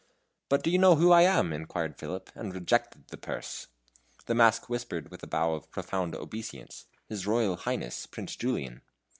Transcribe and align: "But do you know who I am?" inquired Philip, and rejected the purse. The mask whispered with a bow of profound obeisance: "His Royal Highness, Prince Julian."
"But 0.49 0.63
do 0.63 0.71
you 0.71 0.79
know 0.79 0.95
who 0.95 1.11
I 1.11 1.21
am?" 1.21 1.53
inquired 1.53 1.95
Philip, 1.95 2.31
and 2.33 2.55
rejected 2.55 3.09
the 3.09 3.17
purse. 3.17 3.67
The 4.25 4.33
mask 4.33 4.67
whispered 4.67 5.11
with 5.11 5.21
a 5.21 5.27
bow 5.27 5.53
of 5.53 5.69
profound 5.69 6.15
obeisance: 6.15 6.87
"His 7.07 7.27
Royal 7.27 7.55
Highness, 7.55 8.07
Prince 8.07 8.35
Julian." 8.35 8.81